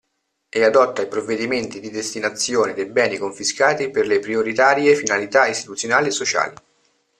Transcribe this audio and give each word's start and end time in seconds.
E 0.49 0.63
adotta 0.63 1.03
i 1.03 1.07
provvedimenti 1.07 1.79
di 1.79 1.91
destinazione 1.91 2.73
dei 2.73 2.87
beni 2.87 3.19
confiscati 3.19 3.91
per 3.91 4.07
le 4.07 4.17
prioritarie 4.17 4.95
finalità 4.95 5.45
istituzionali 5.45 6.07
e 6.07 6.11
sociali. 6.11 6.55